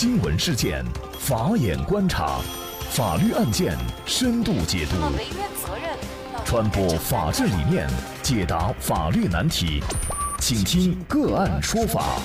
[0.00, 0.84] 新闻事件，
[1.18, 2.38] 法眼观察，
[2.88, 3.76] 法律案件
[4.06, 4.94] 深度解读，
[6.44, 7.84] 传播法治理念，
[8.22, 9.82] 解答法律难题，
[10.38, 12.20] 请听个案说法。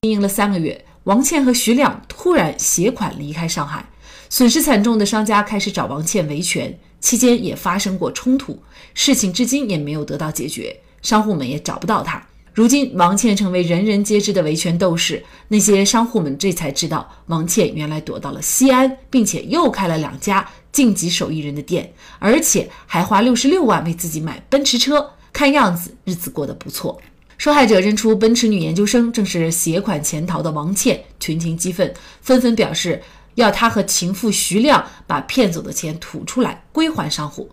[0.00, 3.84] 经营了三个月，王倩和徐亮突然携款离开上海，
[4.30, 8.62] 损失惨重的商家开始找王倩维权，期间也发生过冲突，
[8.94, 12.26] 事情至今也没有得到解决，商户们也找不到他。
[12.54, 15.20] 如今，王倩成为人人皆知的维权斗士。
[15.48, 25.10] 那些商户们这才知道，王倩原来躲到了西安，并且又开了两家晋级手艺人的店，而且还花六十六万为自己买奔驰车。
[25.32, 26.96] 看样子，日子过得不错。
[27.36, 33.02] 受害者认出奔驰女研究生正是携款潜逃的王倩，群情激愤，纷纷表示
[33.34, 37.50] 要她和情妇徐亮把骗走的钱吐出来，归还商户。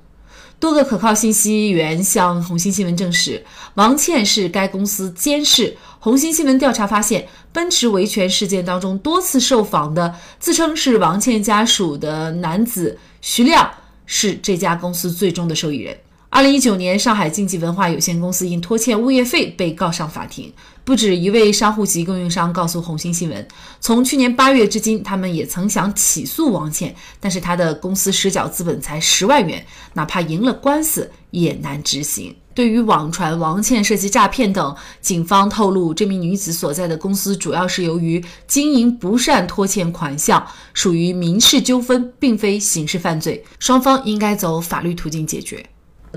[0.61, 3.43] 多个可靠信息源向红星新闻证实，
[3.73, 5.75] 王倩是该公司监事。
[5.99, 13.71] 红星新闻调查发现，奔驰维权事件当中多次受访的自称是王倩家属的男子徐亮，
[14.05, 15.97] 是这家公司最终的受益人。
[16.33, 20.49] 二零一九年，上海竞技文化有限公司因拖欠物业费被告上法庭。
[20.85, 23.45] 不止一位商户及供应商告诉红星新闻，
[23.81, 32.33] 从去年八月至今，他们也曾想起诉王倩，但是他的公司实缴资本才十万元，哪怕赢了官司也难执行。
[32.55, 45.65] 对于网传王倩涉及诈骗等，警方透露，这名女子所在的公司主要是由于经营不善拖欠款项，属于民事纠纷，并非刑事犯罪，双方应该走法律途径解决。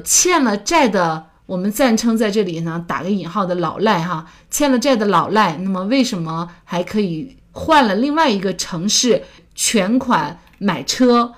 [0.02, 9.22] 欠了债的，我们暂称在这里呢打个引号的老赖哈，欠了债的老赖，那么为什么还可以换了另外一个城市
[9.54, 11.32] 全款买车？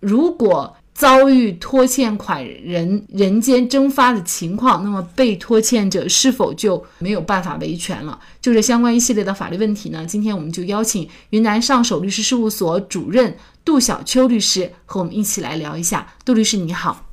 [0.00, 8.18] 如果遭遇拖欠款人人间蒸发的情况，那么被拖欠者是否就没有办法维权了？
[8.40, 10.04] 就这相关一系列的法律问题呢？
[10.06, 16.14] 今天我们就邀请云南上首律师事务所主任杜小秋律师和我们一起来聊一下。
[16.24, 17.07] 杜律师你好。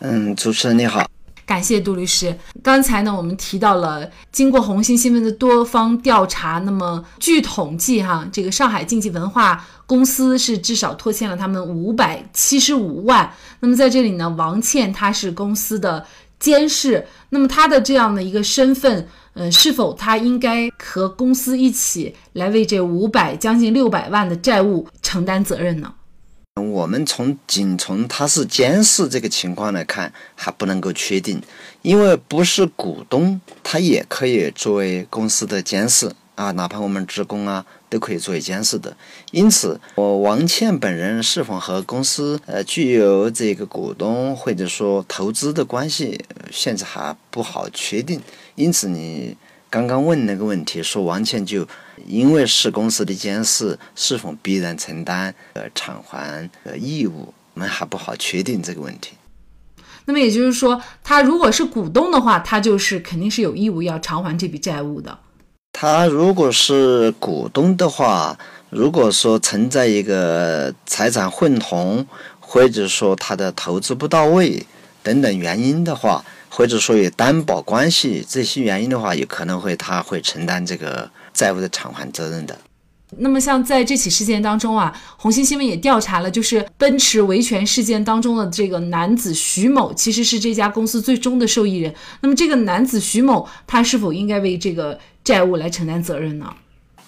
[0.00, 1.06] 嗯，主持人你好，
[1.44, 2.34] 感谢杜律师。
[2.62, 13.30] 刚才呢，我们提到了经过红星新闻的多方调查，那么据统计哈，这个上海竞技文化公司是至少拖欠了他们五百七十五万。
[13.60, 16.06] 那么在这里呢，王倩她是公司的
[16.38, 25.92] 监事，那么她的这样的一个身份，呃，是否她应该和公司一起来为这五百将近六百万的债务承担责任呢？
[26.60, 31.40] 我们从仅从他是监事这个情况来看，还不能够确定，
[31.82, 38.96] 因为不是股东，他也可以作为公司的监事啊，哪怕我们职工啊，都可以作为监事的。
[39.30, 48.20] 因此，我王倩本人是否和公司呃具有这个股东或者说投资的关系，现在还不好确定。
[48.56, 49.36] 因此，你。
[49.72, 51.64] 刚刚问那个问题，说王倩就
[52.06, 57.32] 因为是公司的监事，是否必然承担呃偿还呃义务？
[57.54, 59.12] 我们还不好确定这个问题。
[60.04, 65.18] 那么也就是说，他如果是股东的话，他就是肯定是有义务要偿还这笔债务的。
[65.72, 68.38] 他如果是股东的话，
[68.70, 72.06] 如果说存在一个财产混同，
[72.40, 74.66] 或者说他的投资不到位
[75.02, 76.24] 等等原因的话。
[76.52, 82.56] 或者说有担保关系这些原因的话，有可能会他会承担这个债务的偿还责任的。
[83.16, 91.92] 那么像在这起事件当中啊，红星新闻也调查了，就是奔驰维权事件当中的这个男子徐某，其实是这家公司最终的受益人。
[92.20, 96.54] 那么这个男子徐某，他是否应该为这个债务来承担责任呢？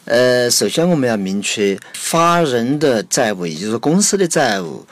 [0.07, 4.85] 呃，首先我们要明确，法人的债务，也就是公司的债务，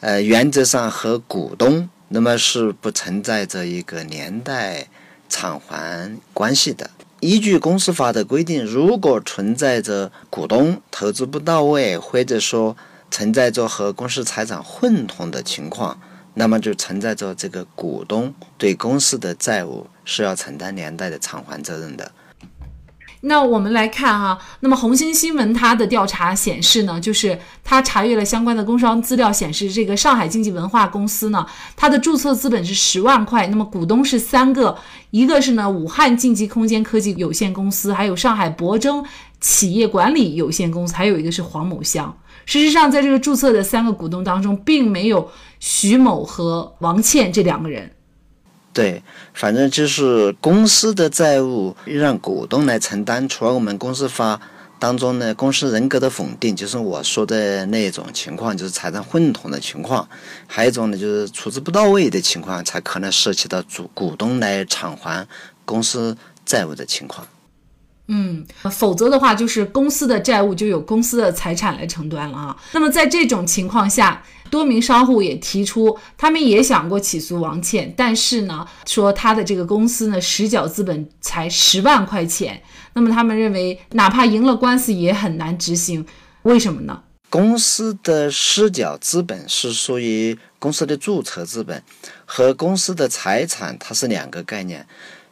[0.00, 1.88] 呃，原则上和股东。
[2.08, 4.86] 那么是不存在着一个连带
[5.28, 6.90] 偿还关系的。
[7.20, 12.76] 依据公司法的规定，如果存在着股东投资不到位，或者说
[13.10, 15.98] 存在着和公司财产混同的情况，
[16.34, 22.12] 那么就存在着这个股东对公司的债务是要承担连带的偿还责任的。
[23.28, 31.44] 那我们来看哈，那么红星新闻它的调查显示呢，就是它查阅了相关的工商资料，显示这个上海经济文化公司呢，
[31.74, 34.78] 它的注册资本是十万块，那么股东是三个，
[35.10, 39.04] 一个是呢武汉竞技空间科技有限公司，还有上海博征
[39.40, 42.16] 企业管理有限公司，还有一个是黄某香。
[42.44, 45.28] 事实上，在这个注册的三个股东当中，并没有
[45.58, 47.90] 徐某和王倩这两个人。
[48.76, 49.02] 对，
[49.32, 53.26] 反正就是公司的债务让股东来承担。
[53.26, 54.38] 除了我们公司法
[54.78, 60.06] 当中呢，公司人格的否定，就是我说的那种情况，就是财产混同的情况；
[60.46, 65.26] 还有一种呢，就是处置不到位的情况，才可能涉及到主股东来偿还
[65.64, 66.14] 公司
[66.44, 67.26] 债务的情况。
[68.08, 72.56] 嗯，否则的话，就是公司的债务就有公司的财产来承担了啊。
[72.72, 82.62] 那么在这种情况下，多名商户也提出，他们也想过起诉王倩，但是呢，说他的这个公司呢，实缴资本才十万块钱，
[82.94, 86.06] 那么他们认为，哪怕赢了官司也很难执行，
[86.42, 87.02] 为什么呢？
[87.28, 91.82] 公司的实缴资本是属于公司的注册资本，
[92.24, 94.86] 和公司的财产它是两个概念。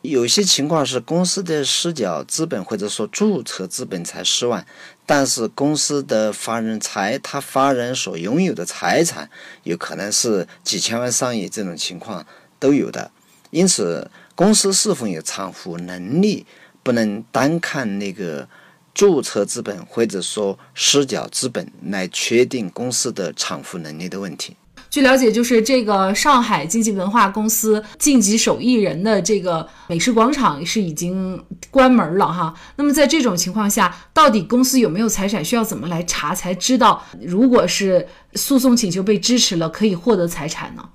[0.05, 4.67] 有些情况是公司的实缴资本或者说注册资本才十万，
[5.07, 9.31] 但是公司的法人财，他法人所拥有的财产
[9.63, 12.27] 有可能是几千万上亿，这种情况
[12.59, 13.11] 都有的。
[13.49, 16.45] 因此，公司是否有偿付能力，
[16.83, 18.47] 不能单看那个
[18.93, 24.59] 注册资本或者说实缴资本来确定公司的偿付能力的问题。
[24.95, 32.55] 据了解，就是这个上海经济文化公司晋级手艺人的这个美食广场是已经关门了哈。
[32.77, 37.05] 那么在这种情况下，到底公司有没有财产，需要怎么来查才知道？
[37.21, 40.89] 如果是诉讼请求被支持了，可以获得财产呢？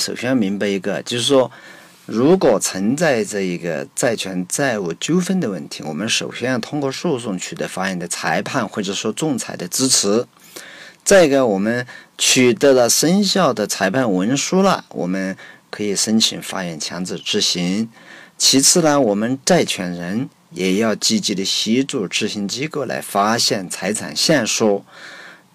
[0.00, 1.50] 首先要明白一个，就是说，
[2.06, 10.24] 如果存在着一个债权债务纠纷的问题，我们首先要通过诉讼取得法院的裁判或者说仲裁的支持。
[11.08, 11.86] 再一个，我们
[12.18, 15.34] 取得了生效的裁判文书了，我们
[15.70, 17.88] 可以申请法院强制执行。
[18.36, 24.84] 其次呢，我们债权人也要积极的协助执行机构来发现财产线索。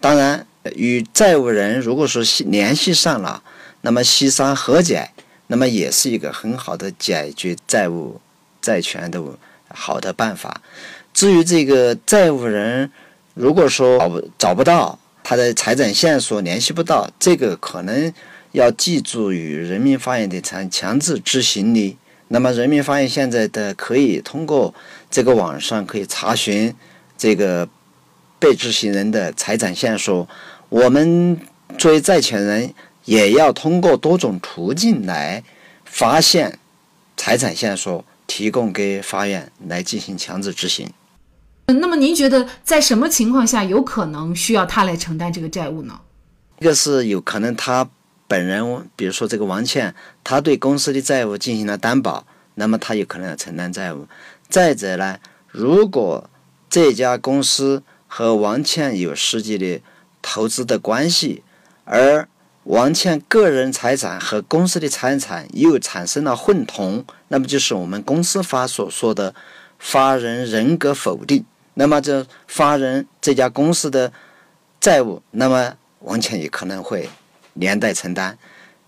[0.02, 3.44] 当然，与债务人如果说联系上了，
[3.82, 5.12] 那么协商和解，
[5.46, 8.20] 那么也是一个很好的解决债务
[8.60, 9.22] 债权的
[9.68, 10.64] 好的办法。
[11.14, 12.92] 至于这个债务人，
[13.36, 18.14] 如果说找不找不到，他的财产线索联系不到，这个可能
[18.52, 21.98] 要记住与人民法院的强强制执行力。
[22.28, 24.74] 那么，人民法院现在的可以通过
[25.10, 26.74] 这个网上可以查询
[27.18, 27.68] 这个
[28.40, 30.28] 被执行人的财产线索。
[30.70, 31.40] 我们
[31.78, 32.74] 作为债权人，
[33.06, 35.44] 也要通过多种途径来
[35.86, 36.58] 发现
[37.16, 40.90] 财产线索，提供给法院来进行强制执行。
[41.66, 46.00] 那么您觉得在什么情况下有可能需要他来承担这个债务呢？
[46.60, 47.90] 一个是有可能他
[48.28, 52.26] 本人，比如说这个王倩，他对公司的债务进行了担保，
[52.56, 54.08] 那么他有可能要承担债务。
[54.50, 55.18] 再者呢，
[55.50, 56.30] 如果
[56.70, 59.82] 这家公司和王倩有实际的
[60.22, 61.44] 投资的关系，
[61.86, 62.28] 而
[62.64, 69.34] 王倩个人财产和公司的财产又产生了混同，那么就是我们公司法所说的
[69.80, 71.46] 法人人格否定。
[71.76, 74.12] 那么这法人这家公司的
[74.80, 77.10] 债务，那么王倩也可能会
[77.54, 78.38] 连带承担。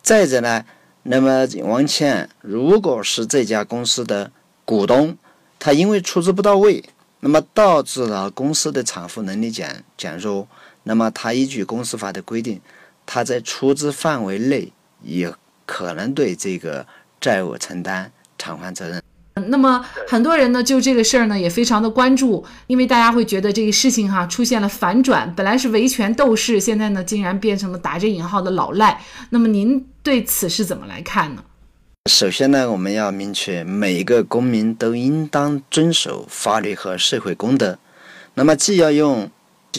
[0.01, 0.63] 再者呢，
[1.03, 4.31] 那么王倩如果是这家公司的
[4.63, 5.17] 股东，
[5.57, 6.83] 他因为出资不到位，
[7.21, 10.47] 那么导致了公司的偿付能力减减弱，
[10.83, 12.61] 那么他依据公司法的规定，
[13.05, 14.71] 他在出资范围内
[15.01, 15.33] 也
[15.65, 16.85] 可能对这个
[17.19, 19.01] 债务承担偿还责任。
[19.49, 29.01] 那么很多人呢，就这个事儿呢，也非常的关注，因为大家会觉得这个事情哈出现了反转，本来是维权斗士，现在呢竟然变成了打着引号的老赖。
[29.31, 31.43] 那么您对此是怎么来看呢？
[32.09, 37.77] 首先呢，我们要明确，每个公民都应当遵守法律和社会公德。
[38.35, 39.29] 那么既要用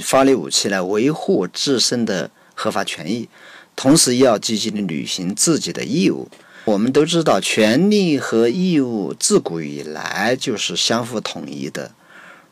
[0.02, 3.26] 法律武器来维护自身的合法权益，
[3.75, 6.28] 同时也要积极的履行自己的义务。
[6.66, 11.92] 我们都知道，权利和义务自古以来就是相互统一的。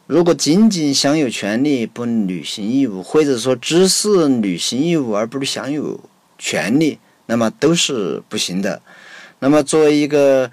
[0.07, 5.99] 如果仅仅享有权利不履行义务，或者说只是履行义务而不是享有
[6.39, 8.81] 权利，那么都是不行的。
[9.41, 10.49] 那么，作为一个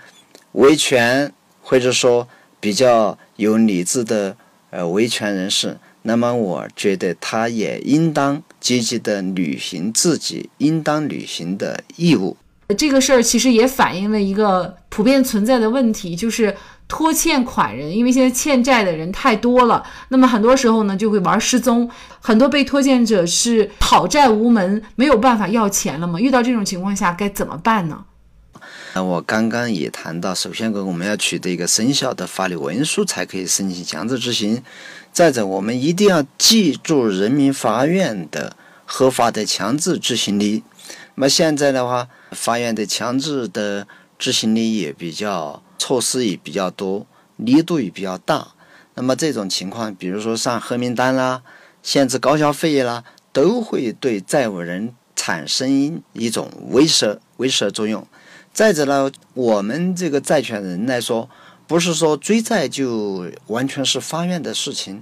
[0.54, 2.28] 维权或者说
[2.60, 4.36] 比较有理智的
[4.72, 12.38] 呃维权人士，那么我觉得他也应当积极的履行自己应当履行的义务。
[12.74, 16.56] 这个事儿其实也反映了一个普遍存在的问题，就是
[16.88, 26.20] 拖欠款人，因为现在欠债的人太多了，那么很多时候呢就会玩失踪，很多被拖欠者是讨债无门，没有办法要钱了嘛。
[26.20, 28.04] 遇到这种情况下该怎么办呢？
[28.94, 34.62] 那我刚刚也谈到，首先我们要取得一个生效的法律文书才可以申请强制执行，
[35.14, 40.64] 再者我们一定要记住人民法院的合法的强制执行力。
[41.16, 43.88] 那么现在的话，法院的强制的
[44.18, 47.06] 执行力也比较，措施也比较多，
[47.38, 48.50] 力度也比较大。
[48.96, 51.42] 那么这种情况，比如说上黑名单啦，
[51.82, 58.06] 限制高消费啦，都会对债务人产生一种威慑威慑作用。
[58.54, 61.30] 再者呢，我们这个债权人来说，
[61.68, 65.02] 不是说追债就完全是法院的事情，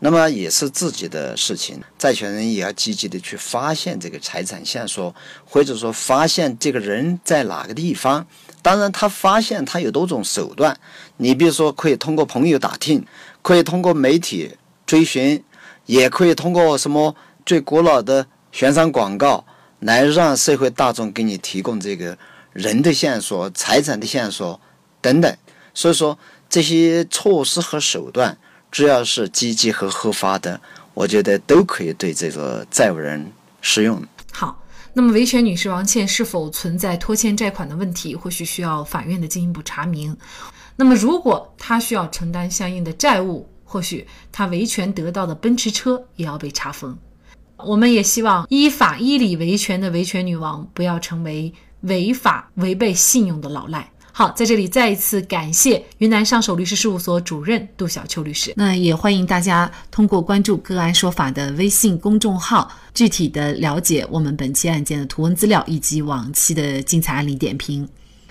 [0.00, 1.80] 那么也是自己的事情。
[1.98, 5.14] 债权人也要积极的去发现这个财产线索，
[5.44, 8.26] 或者说发现这个人在哪个地方。
[8.62, 10.78] 当然，他发现他有多种手段，
[11.18, 13.04] 你比如说可以通过朋友打听，
[13.42, 15.42] 可以通过媒体追寻，
[15.86, 17.14] 也可以通过什么
[17.46, 19.44] 最古老的悬赏广告
[19.78, 22.18] 来让社会大众给你提供这个
[22.52, 24.60] 人的线索、财产的线索
[25.00, 25.36] 等等。
[25.72, 28.36] 所以说，这些措施和手段，
[28.70, 30.60] 只要是积极和合法的，
[30.94, 34.02] 我觉得都可以对这个债务人适用。
[34.32, 34.62] 好，
[34.92, 40.16] 那么维权女士王倩是否存在拖欠债款的问题，或许需要法院的进一步查明。
[40.76, 46.96] 那么，如果她需要承担相应的债务，或许她维权得到的奔驰车也要被查封。
[47.58, 53.90] 我们也希望依法依理维权的维权女王不要成为违法违背信用的老赖。
[54.20, 58.52] 好，在这里再一次感谢云南上首律师事务所主任杜小秋律师。
[58.54, 67.88] 那也欢迎大家通过关注“个案说法”的微信公众号，具体的了解我们本期案件的图文资料以及往期的精彩案例点评。